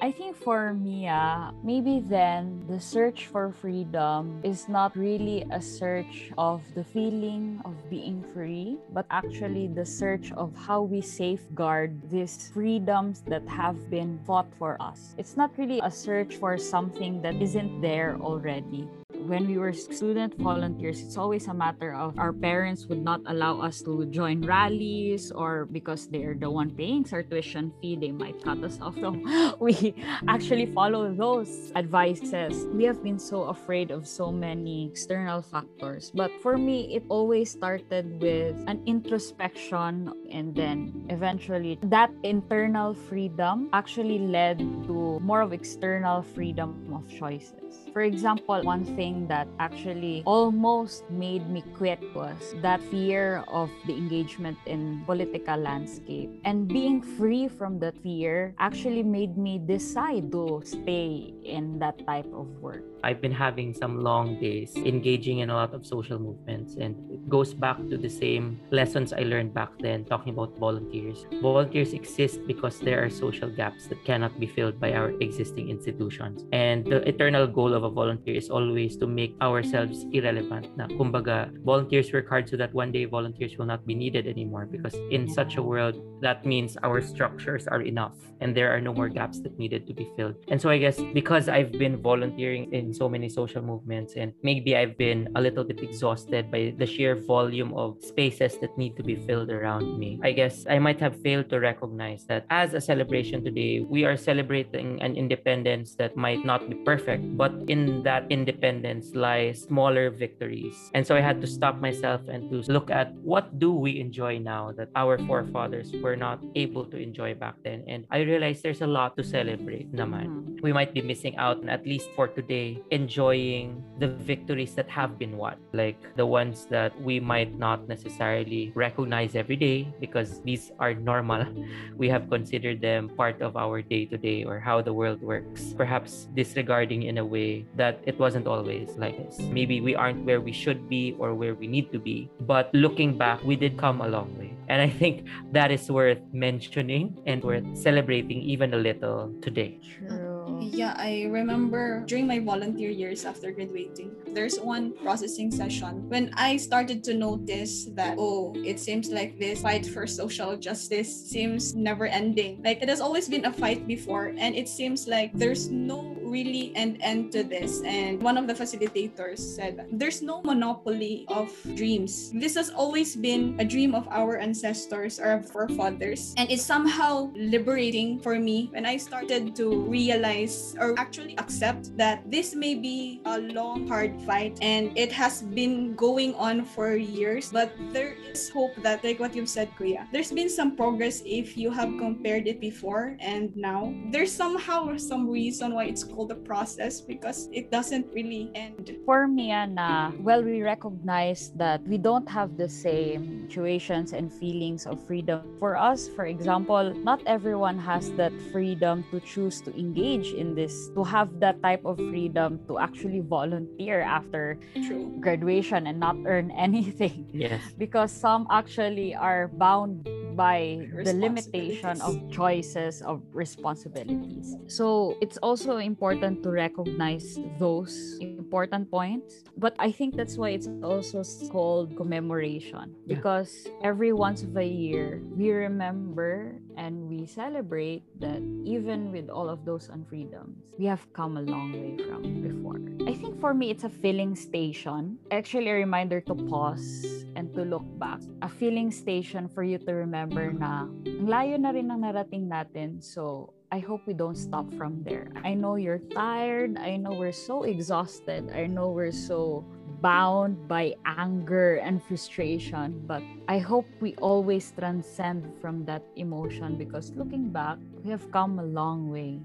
I 0.01 0.13
think 0.13 0.38
for 0.38 0.73
me, 0.73 1.09
ah, 1.09 1.51
maybe 1.65 2.01
then 2.01 2.62
the 2.69 2.79
search 2.79 3.25
for 3.25 3.51
freedom 3.51 4.39
is 4.45 4.69
not 4.69 4.95
really 4.95 5.45
a 5.50 5.62
search 5.62 6.29
of 6.38 6.62
the 6.73 6.83
feeling 6.85 7.59
of 7.65 7.73
being 7.89 8.21
free, 8.33 8.77
but 8.94 9.06
actually 9.09 9.68
the 9.68 9.85
search 9.85 10.31
of 10.38 10.53
how 10.56 10.81
we 10.81 11.01
safeguard 11.01 11.97
these 12.09 12.50
freedoms 12.53 13.21
that 13.27 13.45
have 13.50 13.89
been 13.89 14.21
fought 14.25 14.50
for 14.57 14.77
us. 14.81 15.13
It's 15.18 15.38
not 15.38 15.51
really 15.57 15.81
a 15.83 15.91
search 15.91 16.38
for 16.38 16.57
something 16.57 17.21
that 17.21 17.35
isn't 17.41 17.81
there 17.81 18.18
already 18.21 18.89
when 19.27 19.47
we 19.47 19.57
were 19.57 19.73
student 19.73 20.35
volunteers, 20.38 21.01
it's 21.01 21.18
always 21.18 21.47
a 21.47 21.53
matter 21.53 21.94
of 21.94 22.11
our 22.18 22.34
parents 22.34 22.86
would 22.88 23.04
not 23.04 23.22
allow 23.25 23.60
us 23.62 23.81
to 23.84 24.06
join 24.08 24.42
rallies 24.42 25.31
or 25.31 25.66
because 25.66 26.08
they're 26.08 26.36
the 26.36 26.50
one 26.50 26.72
paying 26.72 27.06
our 27.12 27.24
tuition 27.24 27.72
fee, 27.81 27.96
they 27.96 28.12
might 28.12 28.44
cut 28.44 28.63
us 28.63 28.80
off. 28.81 28.96
So 28.96 29.12
we 29.60 29.96
actually 30.28 30.66
follow 30.68 31.13
those 31.13 31.72
advices. 31.75 32.66
We 32.74 32.84
have 32.86 33.04
been 33.04 33.19
so 33.19 33.44
afraid 33.54 33.92
of 33.92 34.08
so 34.08 34.31
many 34.31 34.88
external 34.88 35.42
factors. 35.42 36.12
But 36.13 36.31
for 36.42 36.58
me, 36.58 36.96
it 36.96 37.04
always 37.10 37.52
started 37.52 38.22
with 38.22 38.56
an 38.68 38.81
introspection 38.86 40.14
and 40.31 40.56
then 40.56 41.06
eventually 41.10 41.80
that 41.84 42.12
internal 42.24 42.94
freedom 42.94 43.69
actually 43.74 44.19
led 44.19 44.60
to 44.88 45.19
more 45.22 45.42
of 45.42 45.54
external 45.54 46.22
freedom 46.22 46.92
of 46.94 47.07
choices. 47.10 47.88
For 47.94 48.02
example, 48.02 48.62
one 48.64 48.86
thing 48.96 49.28
that 49.28 49.48
actually 49.60 50.24
almost 50.25 51.10
made 51.10 51.50
me 51.50 51.64
quit 51.75 52.00
was 52.13 52.56
that 52.62 52.81
fear 52.89 53.44
of 53.48 53.69
the 53.88 53.94
engagement 53.94 54.57
in 54.65 55.03
political 55.06 55.57
landscape. 55.57 56.30
And 56.44 56.68
being 56.68 57.01
free 57.01 57.48
from 57.48 57.80
that 57.80 57.98
fear 58.01 58.53
actually 58.59 59.03
made 59.03 59.38
me 59.38 59.59
decide 59.59 60.31
to 60.31 60.62
stay 60.65 61.33
in 61.44 61.80
that 61.80 62.06
type 62.06 62.27
of 62.33 62.48
work. 62.59 62.83
I've 63.03 63.19
been 63.19 63.33
having 63.33 63.74
some 63.74 64.03
long 64.03 64.39
days 64.39 64.75
engaging 64.75 65.39
in 65.39 65.50
a 65.50 65.56
lot 65.56 65.74
of 65.74 65.86
social 65.86 66.19
movements, 66.19 66.75
and 66.75 66.94
it 67.09 67.27
goes 67.30 67.53
back 67.53 67.77
to 67.89 67.98
the 67.98 68.09
same 68.09 68.62
lessons 68.69 69.12
I 69.12 69.25
learned 69.25 69.54
back 69.54 69.74
then 69.80 70.06
talking 70.06 70.33
about 70.33 70.57
volunteers. 70.59 71.25
Volunteers 71.42 71.94
exist 71.94 72.45
because 72.45 72.80
there 72.80 73.04
are 73.04 73.09
social 73.09 73.50
gaps 73.50 73.88
that 73.88 74.06
cannot 74.06 74.39
be 74.39 74.45
filled 74.45 74.80
by 74.80 74.94
our 74.94 75.12
existing 75.19 75.69
institutions. 75.69 76.45
And 76.54 76.86
the 76.86 77.01
eternal 77.07 77.47
goal 77.47 77.74
of 77.74 77.83
a 77.83 77.89
volunteer 77.89 78.36
is 78.36 78.50
always 78.50 78.97
to 78.97 79.07
make 79.07 79.33
ourselves 79.42 80.06
irrelevant. 80.13 80.69
Na, 80.77 80.86
kumbaga, 80.86 81.50
volunteers 81.92 82.14
work 82.14 82.30
hard 82.30 82.48
so 82.48 82.56
that 82.56 82.74
one 82.74 82.90
day 82.90 83.04
volunteers 83.04 83.58
will 83.58 83.66
not 83.66 83.86
be 83.86 83.94
needed 83.94 84.26
anymore 84.26 84.66
because 84.66 84.96
in 85.12 85.28
such 85.28 85.58
a 85.58 85.62
world, 85.62 86.00
that 86.22 86.46
means 86.46 86.78
our 86.84 87.02
structures 87.02 87.68
are 87.68 87.82
enough 87.82 88.16
and 88.40 88.56
there 88.56 88.72
are 88.72 88.80
no 88.80 88.94
more 88.94 89.10
gaps 89.10 89.42
that 89.42 89.52
needed 89.60 89.86
to 89.88 89.94
be 89.94 90.08
filled. 90.16 90.36
And 90.48 90.62
so 90.62 90.70
I 90.70 90.78
guess 90.78 91.02
because 91.14 91.50
I've 91.50 91.74
been 91.74 92.02
volunteering 92.02 92.72
in 92.72 92.94
so 92.94 93.10
many 93.10 93.28
social 93.28 93.62
movements 93.62 94.14
and 94.16 94.32
maybe 94.42 94.78
I've 94.78 94.98
been 94.98 95.28
a 95.36 95.42
little 95.42 95.66
bit 95.66 95.84
exhausted 95.84 96.50
by 96.50 96.74
the 96.78 96.86
sheer 96.86 97.16
volume 97.16 97.74
of 97.74 97.98
spaces 98.00 98.58
that 98.62 98.78
need 98.78 98.96
to 98.96 99.04
be 99.04 99.16
filled 99.28 99.52
around 99.52 100.00
me. 100.00 100.18
I 100.24 100.32
guess 100.32 100.64
I 100.70 100.80
might 100.80 101.00
have 101.02 101.20
failed 101.20 101.50
to 101.50 101.60
recognize 101.60 102.24
that 102.28 102.46
as 102.50 102.74
a 102.74 102.80
celebration 102.80 103.44
today, 103.44 103.82
we 103.82 104.06
are 104.06 104.16
celebrating 104.16 105.02
an 105.02 105.18
independence 105.18 105.96
that 105.96 106.16
might 106.16 106.46
not 106.46 106.70
be 106.70 106.76
perfect, 106.86 107.36
but 107.36 107.52
in 107.68 108.02
that 108.04 108.32
independence 108.32 109.12
lies 109.14 109.64
smaller 109.68 110.10
victories. 110.10 110.90
And 110.94 111.06
so 111.06 111.18
I 111.18 111.22
had 111.22 111.42
to 111.42 111.48
stop 111.48 111.81
myself 111.81 112.22
and 112.30 112.50
to 112.54 112.62
look 112.72 112.89
at 112.89 113.13
what 113.25 113.60
do 113.60 113.74
we 113.74 114.00
enjoy 114.00 114.38
now 114.38 114.72
that 114.78 114.89
our 114.95 115.18
forefathers 115.25 115.92
were 116.00 116.16
not 116.16 116.39
able 116.56 116.86
to 116.86 116.98
enjoy 116.98 117.33
back 117.33 117.56
then. 117.66 117.83
And 117.88 118.06
I 118.12 118.22
realized 118.22 118.63
there's 118.63 118.81
a 118.81 118.88
lot 118.88 119.18
to 119.18 119.24
celebrate 119.24 119.92
naman. 119.92 120.30
Mm-hmm. 120.30 120.56
We 120.62 120.72
might 120.72 120.94
be 120.94 121.01
missing 121.01 121.36
out 121.38 121.66
at 121.68 121.85
least 121.85 122.09
for 122.16 122.28
today 122.28 122.80
enjoying 122.92 123.83
the 123.97 124.07
victories 124.07 124.76
that 124.76 124.90
have 124.90 125.18
been 125.18 125.38
won, 125.38 125.57
like 125.73 125.97
the 126.16 126.26
ones 126.26 126.68
that 126.69 126.94
we 127.02 127.19
might 127.19 127.57
not 127.57 127.88
necessarily 127.88 128.71
recognize 128.76 129.35
every 129.35 129.57
day 129.57 129.90
because 130.00 130.42
these 130.45 130.71
are 130.80 130.94
normal. 130.94 131.45
We 131.97 132.09
have 132.09 132.30
considered 132.30 132.81
them 132.81 133.09
part 133.09 133.42
of 133.42 133.57
our 133.57 133.81
day 133.81 134.06
to 134.09 134.18
day 134.18 134.44
or 134.44 134.59
how 134.59 134.81
the 134.81 134.94
world 134.94 135.21
works, 135.21 135.73
perhaps 135.73 136.28
disregarding 136.33 137.04
in 137.04 137.18
a 137.18 137.26
way 137.26 137.66
that 137.76 138.00
it 138.06 138.18
wasn't 138.18 138.47
always 138.47 138.90
like 138.97 139.18
this. 139.18 139.40
Maybe 139.40 139.81
we 139.81 139.95
aren't 139.95 140.26
where 140.26 140.42
we 140.42 140.52
should 140.52 140.90
be 140.90 141.16
or 141.18 141.33
where 141.33 141.56
we 141.56 141.68
need 141.71 141.92
to 141.95 141.99
be, 141.99 142.30
but 142.42 142.69
looking 142.75 143.18
back, 143.18 143.42
we 143.44 143.56
did 143.56 143.80
come 143.80 144.01
a 144.01 144.07
long 144.07 144.35
way. 144.37 144.51
And 144.68 144.81
I 144.81 144.90
think 144.90 145.28
that 145.51 145.71
is 145.71 145.90
worth 145.92 146.19
mentioning 146.31 147.18
and 147.25 147.44
worth 147.44 147.66
celebrating 147.75 148.42
even 148.44 148.73
a 148.73 148.78
little 148.78 149.33
today. 149.42 149.80
True. 149.83 150.31
Yeah, 150.61 150.95
I 150.95 151.28
remember 151.31 152.04
during 152.07 152.28
my 152.28 152.40
volunteer 152.40 152.90
years 152.90 153.25
after 153.25 153.51
graduating, 153.51 154.16
there's 154.33 154.59
one 154.59 154.94
processing 155.04 155.51
session 155.51 156.07
when 156.07 156.31
I 156.35 156.56
started 156.57 157.04
to 157.06 157.13
notice 157.13 157.85
that, 157.95 158.16
oh, 158.18 158.54
it 158.63 158.80
seems 158.80 159.09
like 159.09 159.40
this 159.40 159.61
fight 159.61 159.85
for 159.85 160.07
social 160.07 160.56
justice 160.56 161.09
seems 161.09 161.75
never 161.75 162.06
ending. 162.06 162.61
Like 162.63 162.81
it 162.81 162.90
has 162.90 163.01
always 163.01 163.28
been 163.28 163.45
a 163.45 163.54
fight 163.54 163.87
before, 163.87 164.33
and 164.37 164.56
it 164.56 164.69
seems 164.69 165.07
like 165.07 165.31
there's 165.33 165.69
no 165.69 166.16
really 166.31 166.71
an 166.80 166.95
end 167.04 167.35
to 167.35 167.44
this. 167.44 167.83
And 167.83 168.23
one 168.23 168.40
of 168.40 168.47
the 168.47 168.56
facilitators 168.56 169.38
said, 169.38 169.85
there's 169.92 170.23
no 170.23 170.42
monopoly 170.42 171.26
of 171.28 171.52
dreams. 171.76 172.31
This 172.33 172.56
has 172.56 172.71
always 172.71 173.16
been 173.16 173.59
a 173.59 173.66
dream 173.66 173.94
of 173.94 174.07
our 174.07 174.38
ancestors 174.40 175.19
or 175.19 175.44
forefathers. 175.44 176.33
And 176.38 176.50
it's 176.50 176.64
somehow 176.64 177.30
liberating 177.35 178.19
for 178.23 178.40
me 178.40 178.69
when 178.71 178.85
I 178.85 178.95
started 178.95 179.56
to 179.57 179.83
realize 179.92 180.76
or 180.80 180.95
actually 180.97 181.38
accept 181.38 181.95
that 181.97 182.23
this 182.31 182.56
may 182.56 182.76
be 182.76 183.19
a 183.26 183.38
long, 183.52 183.88
hard 183.88 184.16
fight 184.21 184.57
and 184.61 184.95
it 184.95 185.11
has 185.11 185.42
been 185.42 185.94
going 185.95 186.33
on 186.35 186.64
for 186.64 186.95
years. 186.95 187.52
But 187.52 187.73
there 187.92 188.16
is 188.31 188.47
hope 188.50 188.71
that, 188.83 189.04
like 189.04 189.19
what 189.19 189.35
you've 189.35 189.50
said, 189.50 189.69
Kuya, 189.78 190.07
there's 190.14 190.31
been 190.31 190.50
some 190.50 190.78
progress 190.78 191.21
if 191.26 191.57
you 191.57 191.71
have 191.71 191.90
compared 192.00 192.47
it 192.47 192.61
before 192.61 193.18
and 193.19 193.52
now. 193.57 193.94
There's 194.11 194.31
somehow 194.31 194.95
some 194.95 195.28
reason 195.28 195.73
why 195.73 195.85
it's 195.85 196.04
called 196.04 196.20
unravel 196.21 196.28
the 196.28 196.47
process 196.47 197.01
because 197.01 197.49
it 197.51 197.71
doesn't 197.71 198.06
really 198.13 198.49
end. 198.56 198.97
For 199.06 199.28
me, 199.28 199.51
Anna, 199.51 200.13
well, 200.19 200.44
we 200.44 200.61
recognize 200.61 201.51
that 201.56 201.81
we 201.87 201.97
don't 201.97 202.28
have 202.30 202.57
the 202.57 202.69
same 202.69 203.47
situations 203.47 204.13
and 204.13 204.31
feelings 204.31 204.85
of 204.85 204.99
freedom. 205.06 205.42
For 205.59 205.75
us, 205.75 206.07
for 206.07 206.25
example, 206.25 206.94
not 207.04 207.21
everyone 207.25 207.78
has 207.80 208.11
that 208.13 208.33
freedom 208.51 209.04
to 209.11 209.19
choose 209.19 209.61
to 209.61 209.73
engage 209.78 210.33
in 210.33 210.56
this, 210.56 210.90
to 210.95 211.04
have 211.04 211.40
that 211.40 211.61
type 211.61 211.85
of 211.85 211.97
freedom 211.97 212.59
to 212.68 212.80
actually 212.80 213.21
volunteer 213.21 214.01
after 214.01 214.57
True. 214.87 215.11
graduation 215.19 215.87
and 215.87 215.99
not 215.99 216.16
earn 216.25 216.51
anything. 216.57 217.28
Yes. 217.33 217.61
Because 217.78 218.11
some 218.11 218.47
actually 218.51 219.16
are 219.16 219.47
bound 219.47 220.07
by 220.35 220.80
mm, 220.81 221.04
the 221.04 221.14
limitation 221.14 222.02
of 222.02 222.18
choices 222.31 223.02
of 223.02 223.21
responsibilities. 223.33 224.56
So 224.68 225.18
it's 225.21 225.38
also 225.38 225.78
important 225.78 226.44
to 226.44 226.52
recognize 226.52 227.40
those 227.59 228.18
important 228.21 228.90
points. 228.90 229.44
But 229.57 229.76
I 229.80 229.92
think 229.92 230.16
that's 230.16 230.38
why 230.38 230.50
it's 230.50 230.69
also 230.83 231.23
called 231.50 231.95
commemoration 231.95 232.95
Yeah. 233.06 233.16
because 233.16 233.68
every 233.83 234.14
once 234.14 234.44
of 234.44 234.56
a 234.57 234.66
year 234.66 235.21
we 235.35 235.52
remember 235.52 236.56
and 236.78 237.07
we 237.09 237.26
celebrate 237.28 238.04
that 238.19 238.42
even 238.64 239.11
with 239.11 239.30
all 239.30 239.50
of 239.50 239.66
those 239.66 239.90
unfreedoms, 239.90 240.56
we 240.78 240.85
have 240.85 241.06
come 241.14 241.38
a 241.38 241.42
long 241.42 241.73
way 241.73 241.97
from 242.09 242.42
before. 242.42 242.80
I 243.07 243.14
think 243.14 243.40
for 243.40 243.54
me, 243.54 243.69
it's 243.69 243.83
a 243.83 243.90
filling 243.90 244.35
station. 244.35 245.18
Actually, 245.31 245.69
a 245.69 245.73
reminder 245.73 246.21
to 246.21 246.35
pause 246.35 247.26
and 247.42 247.50
to 247.57 247.66
look 247.66 247.86
back. 247.98 248.21
A 248.45 248.50
filling 248.50 248.94
station 248.94 249.50
for 249.50 249.66
you 249.66 249.81
to 249.81 249.92
remember 249.98 250.54
na 250.54 250.86
ang 250.86 251.26
layo 251.26 251.57
na 251.57 251.74
rin 251.74 251.90
ang 251.90 252.06
narating 252.06 252.45
natin. 252.45 253.02
So, 253.02 253.50
I 253.74 253.81
hope 253.81 254.06
we 254.06 254.14
don't 254.14 254.38
stop 254.38 254.69
from 254.78 255.02
there. 255.02 255.33
I 255.42 255.57
know 255.57 255.81
you're 255.81 256.06
tired. 256.14 256.78
I 256.78 257.02
know 257.02 257.18
we're 257.18 257.33
so 257.33 257.66
exhausted. 257.66 258.54
I 258.54 258.69
know 258.69 258.94
we're 258.94 259.16
so 259.16 259.66
bound 260.06 260.68
by 260.69 260.94
anger 261.07 261.81
and 261.81 261.98
frustration. 262.04 263.02
But 263.10 263.26
I 263.50 263.57
hope 263.57 263.90
we 264.04 264.14
always 264.21 264.69
transcend 264.78 265.50
from 265.57 265.88
that 265.90 266.06
emotion 266.14 266.78
because 266.78 267.10
looking 267.18 267.50
back, 267.50 267.81
we 268.06 268.12
have 268.14 268.30
come 268.30 268.62
a 268.62 268.68
long 268.68 269.10
way. 269.10 269.42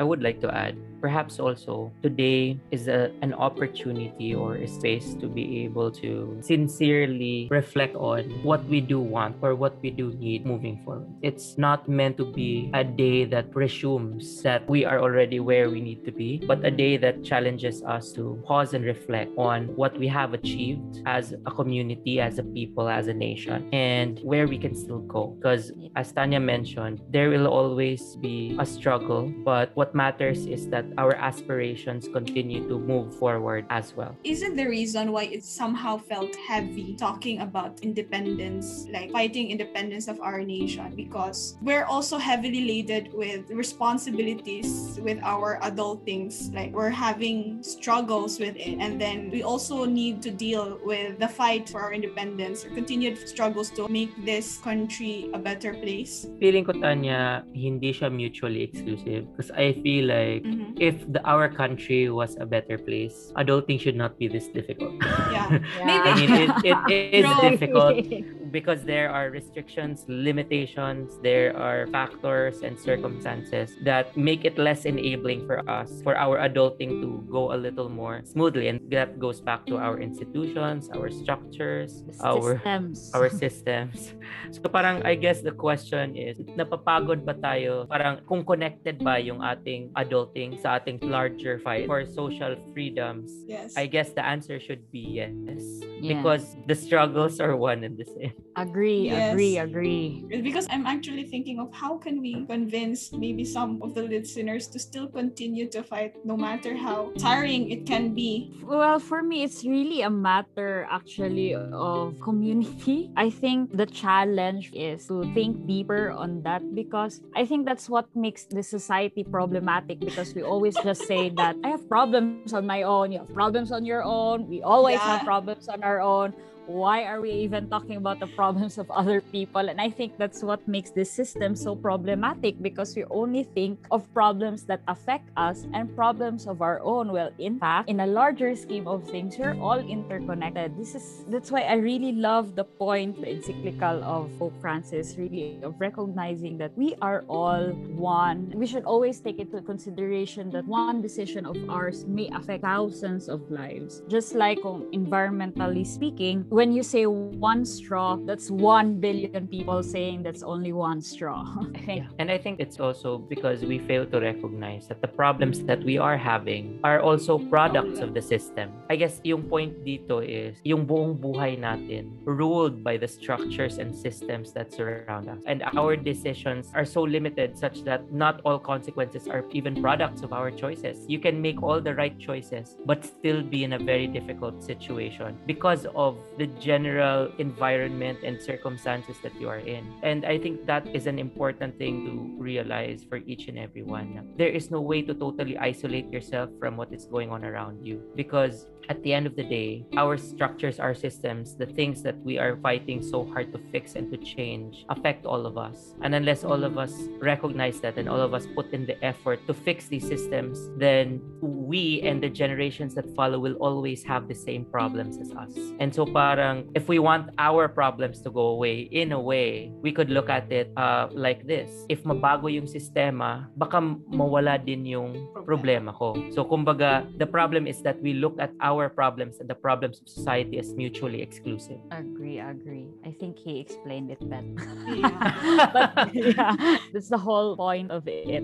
I 0.00 0.02
would 0.02 0.22
like 0.22 0.40
to 0.40 0.48
add, 0.48 0.78
perhaps 1.02 1.38
also 1.38 1.92
today 2.02 2.58
is 2.70 2.88
a, 2.88 3.12
an 3.20 3.34
opportunity 3.34 4.34
or 4.34 4.56
a 4.56 4.66
space 4.66 5.12
to 5.20 5.28
be 5.28 5.62
able 5.64 5.90
to 6.00 6.38
sincerely 6.40 7.48
reflect 7.50 7.94
on 7.96 8.24
what 8.42 8.64
we 8.64 8.80
do 8.80 8.98
want 8.98 9.36
or 9.42 9.54
what 9.54 9.76
we 9.82 9.90
do 9.90 10.14
need 10.14 10.46
moving 10.46 10.80
forward. 10.86 11.06
It's 11.20 11.58
not 11.58 11.86
meant 11.86 12.16
to 12.16 12.32
be 12.32 12.70
a 12.72 12.82
day 12.82 13.26
that 13.26 13.50
presumes 13.50 14.42
that 14.42 14.66
we 14.70 14.86
are 14.86 15.00
already 15.00 15.38
where 15.38 15.68
we 15.68 15.82
need 15.82 16.02
to 16.06 16.12
be, 16.12 16.42
but 16.46 16.64
a 16.64 16.70
day 16.70 16.96
that 16.96 17.22
challenges 17.22 17.82
us 17.82 18.10
to 18.12 18.42
pause 18.46 18.72
and 18.72 18.82
reflect 18.86 19.32
on 19.36 19.68
what 19.76 19.98
we 19.98 20.08
have 20.08 20.32
achieved 20.32 21.02
as 21.04 21.34
a 21.44 21.50
community, 21.50 22.22
as 22.22 22.38
a 22.38 22.42
people, 22.42 22.88
as 22.88 23.08
a 23.08 23.14
nation, 23.14 23.68
and 23.74 24.18
where 24.20 24.48
we 24.48 24.56
can 24.56 24.74
still 24.74 25.00
go. 25.00 25.36
Because 25.38 25.72
as 25.94 26.10
Tanya 26.10 26.40
mentioned, 26.40 27.02
there 27.10 27.28
will 27.28 27.46
always 27.46 28.16
be 28.16 28.56
a 28.58 28.64
struggle, 28.64 29.30
but 29.44 29.76
what 29.76 29.89
matters 29.94 30.46
is 30.46 30.68
that 30.68 30.84
our 30.98 31.14
aspirations 31.14 32.08
continue 32.12 32.68
to 32.68 32.78
move 32.78 33.14
forward 33.16 33.66
as 33.70 33.94
well. 33.94 34.16
Isn't 34.24 34.56
the 34.56 34.66
reason 34.66 35.12
why 35.12 35.24
it 35.24 35.44
somehow 35.44 35.98
felt 35.98 36.34
heavy 36.48 36.94
talking 36.96 37.40
about 37.40 37.80
independence, 37.80 38.86
like 38.90 39.10
fighting 39.10 39.50
independence 39.50 40.08
of 40.08 40.20
our 40.20 40.42
nation? 40.42 40.94
Because 40.94 41.56
we're 41.62 41.84
also 41.84 42.18
heavily 42.18 42.66
laden 42.66 43.10
with 43.12 43.50
responsibilities 43.50 44.98
with 45.02 45.18
our 45.22 45.58
adult 45.62 46.04
things. 46.04 46.50
Like 46.52 46.72
we're 46.72 46.90
having 46.90 47.62
struggles 47.62 48.38
with 48.38 48.56
it. 48.56 48.78
And 48.78 49.00
then 49.00 49.30
we 49.30 49.42
also 49.42 49.84
need 49.84 50.22
to 50.22 50.30
deal 50.30 50.78
with 50.84 51.18
the 51.18 51.28
fight 51.28 51.68
for 51.68 51.80
our 51.80 51.92
independence 51.92 52.64
or 52.64 52.70
continued 52.70 53.16
struggles 53.28 53.70
to 53.70 53.88
make 53.88 54.10
this 54.24 54.58
country 54.58 55.30
a 55.34 55.38
better 55.38 55.74
place. 55.74 56.26
Feeling 56.40 56.64
ko, 56.64 56.72
Tanya, 56.72 57.44
hindi 57.54 57.92
siya 57.92 58.12
mutually 58.12 58.62
exclusive. 58.62 59.26
Because 59.30 59.50
I 59.50 59.69
feel 59.72 60.06
like 60.08 60.46
Mhm. 60.46 60.74
if 60.78 61.04
the, 61.06 61.20
our 61.28 61.48
country 61.48 62.08
was 62.10 62.36
a 62.40 62.46
better 62.46 62.78
place, 62.78 63.30
adulting 63.36 63.80
should 63.80 63.96
not 63.96 64.18
be 64.18 64.28
this 64.28 64.48
difficult. 64.48 64.96
Yeah. 65.26 65.50
Yeah. 65.74 66.00
I 66.04 66.12
mean, 66.14 66.32
it, 66.34 66.54
it, 66.62 66.78
it 66.88 67.14
is 67.14 67.36
difficult 67.36 68.02
because 68.50 68.84
there 68.84 69.10
are 69.10 69.30
restrictions, 69.30 70.04
limitations, 70.08 71.18
there 71.22 71.56
are 71.56 71.86
factors 71.88 72.62
and 72.62 72.78
circumstances 72.78 73.74
that 73.82 74.16
make 74.16 74.44
it 74.44 74.58
less 74.58 74.84
enabling 74.84 75.46
for 75.46 75.62
us, 75.70 76.02
for 76.02 76.16
our 76.16 76.38
adulting 76.38 77.00
to 77.00 77.24
go 77.30 77.52
a 77.52 77.58
little 77.58 77.88
more 77.88 78.22
smoothly. 78.24 78.68
And 78.68 78.80
that 78.90 79.18
goes 79.18 79.40
back 79.40 79.66
to 79.66 79.76
our 79.76 79.98
institutions, 80.00 80.90
our 80.94 81.10
structures, 81.10 82.02
our 82.20 82.58
systems. 82.58 83.10
our 83.14 83.28
systems. 83.30 84.12
So 84.50 84.66
parang 84.66 85.02
I 85.06 85.14
guess 85.14 85.42
the 85.42 85.54
question 85.54 86.16
is, 86.16 86.38
napapagod 86.58 87.22
ba 87.22 87.38
tayo? 87.38 87.86
Parang 87.86 88.18
kung 88.26 88.42
connected 88.42 88.98
ba 88.98 89.20
yung 89.20 89.38
ating 89.44 89.94
adulting 89.94 90.58
sa 90.58 90.80
ating 90.80 90.98
larger 91.06 91.62
fight 91.62 91.86
for 91.86 92.02
social 92.08 92.56
freedoms? 92.74 93.30
Yes. 93.46 93.76
I 93.76 93.86
guess 93.86 94.10
the 94.10 94.24
answer 94.26 94.58
should 94.58 94.90
be 94.90 95.22
yes. 95.22 95.62
Yeah. 96.00 96.18
Because 96.18 96.56
the 96.66 96.74
struggles 96.74 97.38
are 97.38 97.54
one 97.54 97.84
and 97.84 97.94
the 97.94 98.08
same. 98.08 98.34
Agree, 98.56 99.08
Yes. 99.08 99.32
agree, 99.32 99.58
agree. 99.58 100.24
because 100.42 100.66
I'm 100.70 100.86
actually 100.86 101.24
thinking 101.24 101.58
of 101.58 101.72
how 101.72 101.98
can 101.98 102.20
we 102.20 102.44
convince 102.46 103.12
maybe 103.12 103.44
some 103.44 103.80
of 103.82 103.94
the 103.94 104.02
listeners 104.02 104.68
to 104.68 104.78
still 104.78 105.08
continue 105.08 105.68
to 105.70 105.82
fight 105.82 106.14
no 106.24 106.36
matter 106.36 106.76
how 106.76 107.12
tiring 107.18 107.70
it 107.70 107.86
can 107.86 108.14
be. 108.14 108.52
Well, 108.62 108.98
for 109.00 109.22
me, 109.22 109.42
it's 109.42 109.64
really 109.64 110.02
a 110.02 110.10
matter 110.10 110.86
actually 110.90 111.54
of 111.54 112.20
community. 112.20 113.10
I 113.16 113.30
think 113.30 113.76
the 113.76 113.86
challenge 113.86 114.70
is 114.72 115.06
to 115.08 115.24
think 115.34 115.66
deeper 115.66 116.10
on 116.12 116.42
that 116.42 116.62
because 116.74 117.20
I 117.34 117.44
think 117.46 117.66
that's 117.66 117.88
what 117.88 118.06
makes 118.14 118.44
the 118.44 118.62
society 118.62 119.24
problematic 119.24 120.00
because 120.00 120.34
we 120.34 120.42
always 120.42 120.76
just 120.78 121.06
say 121.06 121.30
that 121.40 121.56
I 121.64 121.68
have 121.68 121.88
problems 121.88 122.52
on 122.52 122.66
my 122.66 122.82
own, 122.82 123.12
you 123.12 123.18
have 123.18 123.32
problems 123.34 123.72
on 123.72 123.84
your 123.84 124.02
own, 124.02 124.48
we 124.48 124.62
always 124.62 124.98
have 125.00 125.24
problems 125.24 125.68
on 125.68 125.82
our 125.82 126.00
own. 126.00 126.34
Why 126.70 127.02
are 127.02 127.20
we 127.20 127.32
even 127.32 127.66
talking 127.66 127.96
about 127.98 128.20
the 128.22 128.30
problems 128.38 128.78
of 128.78 128.88
other 128.94 129.20
people? 129.20 129.66
And 129.66 129.80
I 129.80 129.90
think 129.90 130.14
that's 130.22 130.38
what 130.38 130.62
makes 130.68 130.94
this 130.94 131.10
system 131.10 131.56
so 131.56 131.74
problematic 131.74 132.62
because 132.62 132.94
we 132.94 133.02
only 133.10 133.42
think 133.42 133.82
of 133.90 134.06
problems 134.14 134.62
that 134.70 134.78
affect 134.86 135.34
us 135.36 135.66
and 135.74 135.90
problems 135.96 136.46
of 136.46 136.62
our 136.62 136.78
own. 136.86 137.10
Well, 137.10 137.34
in 137.42 137.58
fact, 137.58 137.90
in 137.90 137.98
a 137.98 138.06
larger 138.06 138.54
scheme 138.54 138.86
of 138.86 139.02
things, 139.10 139.34
we're 139.36 139.58
all 139.58 139.82
interconnected. 139.82 140.78
This 140.78 140.94
is 140.94 141.26
that's 141.26 141.50
why 141.50 141.66
I 141.66 141.74
really 141.74 142.12
love 142.12 142.54
the 142.54 142.62
point, 142.62 143.18
the 143.18 143.34
encyclical 143.34 144.06
of 144.06 144.30
Pope 144.38 144.54
Francis, 144.62 145.18
really 145.18 145.58
of 145.66 145.74
recognizing 145.80 146.56
that 146.58 146.70
we 146.78 146.94
are 147.02 147.26
all 147.26 147.74
one. 147.98 148.54
We 148.54 148.70
should 148.70 148.84
always 148.84 149.18
take 149.18 149.42
into 149.42 149.60
consideration 149.60 150.54
that 150.54 150.70
one 150.70 151.02
decision 151.02 151.46
of 151.46 151.58
ours 151.66 152.06
may 152.06 152.30
affect 152.30 152.62
thousands 152.62 153.26
of 153.28 153.42
lives. 153.50 154.06
Just 154.06 154.38
like 154.38 154.62
environmentally 154.94 155.82
speaking, 155.84 156.46
when 156.60 156.76
you 156.76 156.82
say 156.82 157.06
one 157.06 157.64
straw, 157.64 158.20
that's 158.28 158.50
one 158.50 159.00
billion 159.00 159.48
people 159.48 159.82
saying 159.82 160.22
that's 160.22 160.42
only 160.42 160.74
one 160.74 161.00
straw. 161.00 161.40
Think 161.86 162.04
And 162.18 162.30
I 162.30 162.36
think 162.36 162.60
it's 162.60 162.78
also 162.78 163.16
because 163.16 163.64
we 163.64 163.78
fail 163.88 164.04
to 164.12 164.20
recognize 164.20 164.86
that 164.88 165.00
the 165.00 165.08
problems 165.08 165.64
that 165.64 165.80
we 165.82 165.96
are 165.96 166.18
having 166.18 166.78
are 166.84 167.00
also 167.00 167.38
products 167.38 168.00
of 168.00 168.12
the 168.12 168.20
system. 168.20 168.68
I 168.90 168.96
guess 168.96 169.24
yung 169.24 169.48
point 169.48 169.72
dito 169.88 170.20
is 170.20 170.60
yung 170.62 170.84
buong 170.84 171.16
buhay 171.16 171.56
natin 171.56 172.20
ruled 172.28 172.84
by 172.84 173.00
the 173.00 173.08
structures 173.08 173.80
and 173.80 173.96
systems 173.96 174.52
that 174.52 174.68
surround 174.68 175.32
us. 175.32 175.40
And 175.46 175.64
our 175.72 175.96
decisions 175.96 176.68
are 176.76 176.84
so 176.84 177.00
limited 177.00 177.56
such 177.56 177.88
that 177.88 178.12
not 178.12 178.44
all 178.44 178.60
consequences 178.60 179.32
are 179.32 179.48
even 179.56 179.80
products 179.80 180.20
of 180.20 180.36
our 180.36 180.52
choices. 180.52 181.08
You 181.08 181.24
can 181.24 181.40
make 181.40 181.62
all 181.64 181.80
the 181.80 181.96
right 181.96 182.20
choices 182.20 182.76
but 182.84 183.00
still 183.00 183.40
be 183.40 183.64
in 183.64 183.72
a 183.72 183.80
very 183.80 184.06
difficult 184.06 184.60
situation 184.60 185.40
because 185.48 185.88
of 185.96 186.20
the 186.36 186.49
general 186.58 187.30
environment 187.38 188.18
and 188.24 188.40
circumstances 188.40 189.16
that 189.22 189.34
you 189.40 189.48
are 189.48 189.60
in. 189.60 189.86
And 190.02 190.24
I 190.24 190.38
think 190.38 190.66
that 190.66 190.86
is 190.94 191.06
an 191.06 191.18
important 191.18 191.78
thing 191.78 192.06
to 192.06 192.42
realize 192.42 193.04
for 193.04 193.18
each 193.18 193.48
and 193.48 193.58
every 193.58 193.82
one. 193.82 194.34
There 194.36 194.48
is 194.48 194.70
no 194.70 194.80
way 194.80 195.02
to 195.02 195.14
totally 195.14 195.58
isolate 195.58 196.10
yourself 196.12 196.50
from 196.58 196.76
what 196.76 196.92
is 196.92 197.06
going 197.06 197.30
on 197.30 197.44
around 197.44 197.84
you 197.86 198.02
because 198.16 198.66
at 198.88 199.02
the 199.02 199.12
end 199.12 199.26
of 199.26 199.36
the 199.36 199.44
day, 199.44 199.86
our 199.96 200.16
structures, 200.16 200.80
our 200.80 200.94
systems, 200.94 201.54
the 201.54 201.66
things 201.66 202.02
that 202.02 202.16
we 202.24 202.38
are 202.38 202.56
fighting 202.56 203.02
so 203.02 203.24
hard 203.32 203.52
to 203.52 203.58
fix 203.70 203.94
and 203.94 204.10
to 204.10 204.18
change 204.18 204.84
affect 204.88 205.26
all 205.26 205.46
of 205.46 205.56
us. 205.56 205.94
And 206.02 206.14
unless 206.14 206.42
all 206.42 206.64
of 206.64 206.78
us 206.78 206.92
recognize 207.20 207.80
that 207.80 207.98
and 207.98 208.08
all 208.08 208.20
of 208.20 208.34
us 208.34 208.46
put 208.54 208.72
in 208.72 208.86
the 208.86 208.98
effort 209.04 209.46
to 209.46 209.54
fix 209.54 209.86
these 209.86 210.06
systems, 210.06 210.58
then 210.76 211.20
we 211.40 212.00
and 212.02 212.22
the 212.22 212.28
generations 212.28 212.94
that 212.94 213.06
follow 213.14 213.38
will 213.38 213.54
always 213.62 214.02
have 214.04 214.26
the 214.26 214.34
same 214.34 214.64
problems 214.64 215.18
as 215.18 215.30
us. 215.32 215.54
And 215.78 215.94
so 215.94 216.04
para 216.04 216.39
parang 216.40 216.64
if 216.72 216.88
we 216.88 216.96
want 216.96 217.28
our 217.36 217.68
problems 217.68 218.24
to 218.24 218.32
go 218.32 218.56
away, 218.56 218.88
in 218.88 219.12
a 219.12 219.20
way, 219.20 219.68
we 219.84 219.92
could 219.92 220.08
look 220.08 220.32
at 220.32 220.48
it 220.48 220.72
uh, 220.80 221.12
like 221.12 221.44
this. 221.44 221.68
If 221.92 222.00
mabago 222.08 222.48
yung 222.48 222.64
sistema, 222.64 223.52
baka 223.60 223.76
mawala 224.08 224.56
din 224.56 224.88
yung 224.88 225.28
problema 225.44 225.92
ko. 225.92 226.16
So 226.32 226.48
kumbaga, 226.48 227.04
the 227.20 227.28
problem 227.28 227.68
is 227.68 227.84
that 227.84 228.00
we 228.00 228.16
look 228.16 228.40
at 228.40 228.56
our 228.64 228.88
problems 228.88 229.36
and 229.36 229.52
the 229.52 229.54
problems 229.54 230.00
of 230.00 230.08
society 230.08 230.56
as 230.56 230.72
mutually 230.72 231.20
exclusive. 231.20 231.76
Agree, 231.92 232.40
agree. 232.40 232.88
I 233.04 233.12
think 233.12 233.36
he 233.36 233.60
explained 233.60 234.08
it 234.08 234.24
better. 234.24 234.56
Yeah. 234.88 235.68
but 235.76 236.08
yeah, 236.16 236.56
that's 236.96 237.12
the 237.12 237.20
whole 237.20 237.52
point 237.52 237.92
of 237.92 238.08
it. 238.08 238.40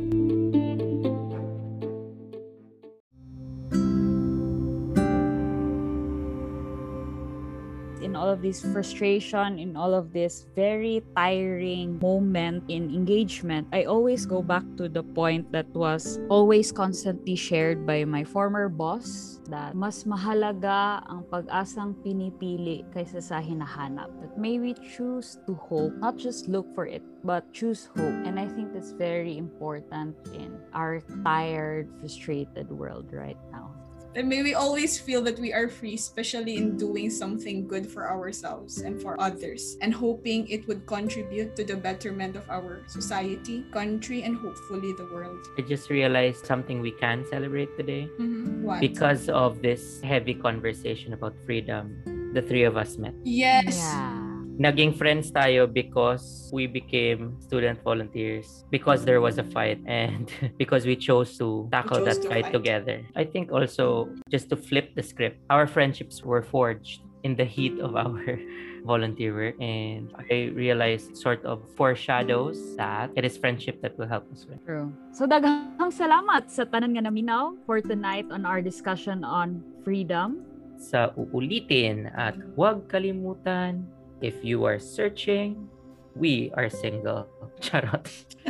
In 8.00 8.16
all 8.16 8.28
of 8.28 8.42
this 8.42 8.62
frustration, 8.62 9.58
in 9.58 9.76
all 9.76 9.94
of 9.94 10.12
this 10.12 10.46
very 10.54 11.02
tiring 11.16 11.98
moment 12.00 12.64
in 12.68 12.90
engagement, 12.94 13.68
I 13.72 13.84
always 13.84 14.26
go 14.26 14.42
back 14.42 14.64
to 14.76 14.88
the 14.88 15.02
point 15.02 15.50
that 15.52 15.68
was 15.74 16.18
always 16.28 16.72
constantly 16.72 17.36
shared 17.36 17.86
by 17.86 18.04
my 18.04 18.24
former 18.24 18.68
boss 18.68 19.36
that 19.46 19.74
mas 19.74 20.02
mahalaga 20.04 21.02
ang 21.06 21.22
pag-asang 21.30 21.94
pinipili 22.02 22.82
kaysa 22.90 23.22
sa 23.22 23.38
hinahanap. 23.38 24.10
That 24.18 24.34
may 24.34 24.58
we 24.58 24.74
choose 24.74 25.38
to 25.46 25.54
hope, 25.54 25.94
not 26.02 26.18
just 26.18 26.50
look 26.50 26.66
for 26.74 26.86
it, 26.86 27.02
but 27.22 27.46
choose 27.54 27.86
hope. 27.94 28.16
And 28.26 28.38
I 28.38 28.50
think 28.50 28.74
that's 28.74 28.92
very 28.92 29.38
important 29.38 30.18
in 30.34 30.58
our 30.74 30.98
tired, 31.22 31.86
frustrated 32.02 32.70
world 32.70 33.14
right 33.14 33.38
now. 33.52 33.75
And 34.16 34.32
may 34.32 34.42
we 34.42 34.54
always 34.56 34.98
feel 34.98 35.20
that 35.28 35.38
we 35.38 35.52
are 35.52 35.68
free, 35.68 35.94
especially 35.94 36.56
in 36.56 36.80
doing 36.80 37.10
something 37.12 37.68
good 37.68 37.84
for 37.84 38.08
ourselves 38.08 38.80
and 38.80 38.96
for 38.96 39.12
others, 39.20 39.76
and 39.84 39.92
hoping 39.92 40.48
it 40.48 40.66
would 40.66 40.88
contribute 40.88 41.54
to 41.56 41.64
the 41.64 41.76
betterment 41.76 42.34
of 42.34 42.48
our 42.48 42.80
society, 42.88 43.68
country, 43.76 44.24
and 44.24 44.34
hopefully 44.40 44.96
the 44.96 45.04
world. 45.12 45.44
I 45.58 45.62
just 45.68 45.90
realized 45.90 46.48
something 46.48 46.80
we 46.80 46.96
can 46.96 47.28
celebrate 47.28 47.76
today. 47.76 48.08
Mhm. 48.16 48.64
What? 48.64 48.80
Because 48.80 49.28
of 49.28 49.60
this 49.60 50.00
heavy 50.00 50.32
conversation 50.32 51.12
about 51.12 51.36
freedom, 51.44 52.00
the 52.32 52.40
three 52.40 52.64
of 52.64 52.80
us 52.80 52.96
met. 52.96 53.12
yes. 53.20 53.76
Yeah. 53.76 54.25
Naging 54.56 54.96
friends 54.96 55.28
tayo 55.28 55.68
because 55.68 56.48
we 56.48 56.64
became 56.64 57.36
student 57.44 57.76
volunteers 57.84 58.64
because 58.72 59.04
there 59.04 59.20
was 59.20 59.36
a 59.36 59.44
fight 59.44 59.76
and 59.84 60.32
because 60.60 60.88
we 60.88 60.96
chose 60.96 61.36
to 61.36 61.68
tackle 61.68 62.00
chose 62.00 62.16
that 62.16 62.22
to 62.24 62.28
fight 62.28 62.48
fight. 62.48 62.56
together. 62.56 63.04
I 63.12 63.24
think 63.28 63.52
also 63.52 64.08
just 64.32 64.48
to 64.48 64.56
flip 64.56 64.96
the 64.96 65.04
script, 65.04 65.44
our 65.52 65.66
friendships 65.68 66.24
were 66.24 66.40
forged 66.40 67.04
in 67.20 67.36
the 67.36 67.44
heat 67.44 67.76
of 67.84 67.96
our 68.00 68.40
volunteer 68.86 69.34
work 69.34 69.60
and 69.60 70.08
I 70.16 70.54
realized 70.56 71.18
sort 71.18 71.44
of 71.44 71.60
foreshadows 71.76 72.56
that 72.80 73.10
it 73.12 73.26
is 73.28 73.36
friendship 73.36 73.82
that 73.82 73.98
will 73.98 74.08
help 74.08 74.24
us 74.32 74.46
win. 74.48 74.56
True. 74.64 74.88
So 75.12 75.26
daghang 75.28 75.92
salamat 75.92 76.48
sa 76.48 76.64
tanan 76.64 76.96
nga 76.96 77.04
naminaw 77.04 77.60
for 77.68 77.84
tonight 77.84 78.24
on 78.32 78.48
our 78.48 78.64
discussion 78.64 79.20
on 79.20 79.60
freedom. 79.84 80.48
Sa 80.80 81.12
uulitin 81.18 82.08
at 82.14 82.40
huwag 82.54 82.86
kalimutan 82.88 83.84
if 84.20 84.44
you 84.44 84.64
are 84.64 84.78
searching, 84.78 85.68
we 86.14 86.50
are 86.54 86.70
single. 86.70 87.28
Charot. 87.60 88.08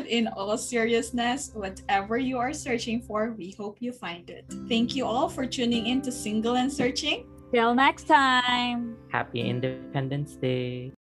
In 0.09 0.29
all 0.29 0.57
seriousness, 0.59 1.51
whatever 1.55 2.19
you 2.19 2.39
are 2.39 2.53
searching 2.53 3.01
for, 3.03 3.33
we 3.39 3.53
hope 3.53 3.79
you 3.81 3.93
find 3.93 4.31
it. 4.31 4.45
Thank 4.69 4.97
you 4.97 5.05
all 5.07 5.29
for 5.29 5.47
tuning 5.47 5.87
in 5.87 6.03
to 6.03 6.13
Single 6.13 6.57
and 6.57 6.73
Searching. 6.73 7.27
Till 7.53 7.75
next 7.75 8.09
time. 8.09 8.97
Happy 9.11 9.41
Independence 9.41 10.35
Day. 10.37 10.93